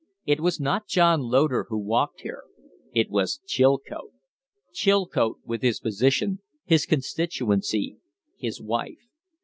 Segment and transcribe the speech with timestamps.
[0.25, 2.41] It was not John Loder who walked here;
[2.91, 4.13] it was Chilcote
[4.73, 7.99] Chilcote with his position, his constituency
[8.35, 9.11] his wife.